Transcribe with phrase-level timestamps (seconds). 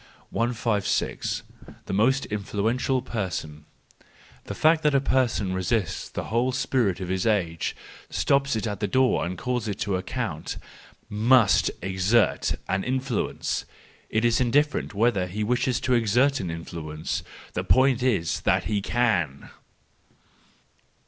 [0.31, 1.43] 156.
[1.85, 3.65] The most Influential Person
[4.45, 7.75] .—The fact that a person resists the whole spirit of his age,
[8.09, 10.57] stops it at the door, and calls it to account,
[11.07, 13.65] must exert an influence!
[14.09, 17.21] It is indifferent whether he wishes to exert an influence;
[17.53, 19.51] the point is that he can.